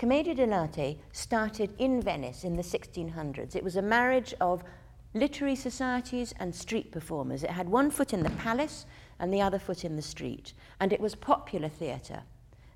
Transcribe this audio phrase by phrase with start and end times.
[0.00, 3.54] Commedia dell'arte started in Venice in the 1600s.
[3.54, 4.64] It was a marriage of
[5.12, 7.42] literary societies and street performers.
[7.42, 8.86] It had one foot in the palace
[9.18, 12.22] and the other foot in the street, and it was popular theatre.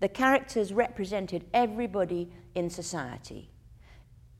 [0.00, 3.50] The characters represented everybody in society.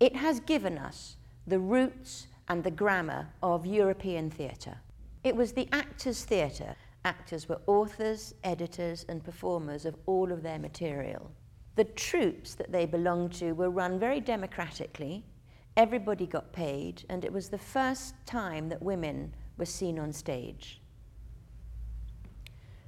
[0.01, 4.79] It has given us the roots and the grammar of European theatre.
[5.23, 6.75] It was the actors' theatre.
[7.05, 11.31] Actors were authors, editors, and performers of all of their material.
[11.77, 15.25] The troupes that they belonged to were run very democratically.
[15.77, 20.81] Everybody got paid, and it was the first time that women were seen on stage.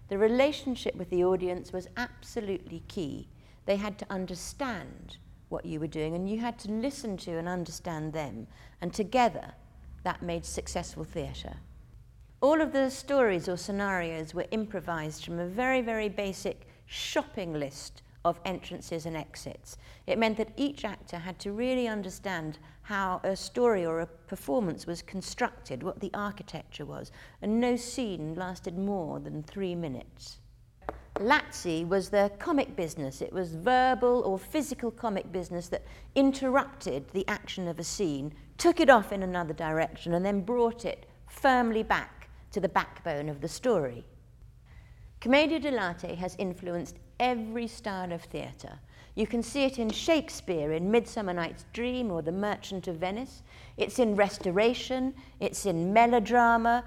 [0.09, 3.29] The relationship with the audience was absolutely key.
[3.65, 5.17] They had to understand
[5.49, 8.47] what you were doing, and you had to listen to and understand them.
[8.81, 9.53] And together,
[10.03, 11.57] that made successful theatre.
[12.41, 18.03] All of the stories or scenarios were improvised from a very, very basic shopping list
[18.25, 19.77] of entrances and exits.
[20.07, 24.87] It meant that each actor had to really understand how a story or a performance
[24.87, 30.39] was constructed, what the architecture was, and no scene lasted more than three minutes.
[31.17, 33.21] Lazzi was the comic business.
[33.21, 38.81] It was verbal or physical comic business that interrupted the action of a scene, took
[38.81, 43.41] it off in another direction, and then brought it firmly back to the backbone of
[43.41, 44.05] the story.
[45.23, 48.77] Commedia dell'arte has influenced every style of theatre.
[49.15, 53.45] You can see it in Shakespeare in Midsummer Night's Dream or The Merchant of Venice.
[53.77, 56.83] It's in Restoration, it's in melodrama.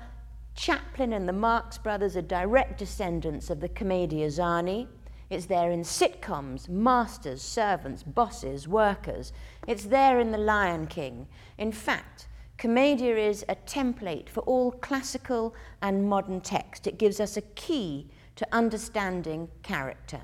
[0.53, 4.89] Chaplin and the Marx Brothers are direct descendants of the Commedia Zani.
[5.29, 9.31] It's there in sitcoms, masters, servants, bosses, workers.
[9.65, 11.25] It's there in The Lion King.
[11.57, 16.85] In fact, Commedia is a template for all classical and modern text.
[16.85, 20.21] It gives us a key to understanding character.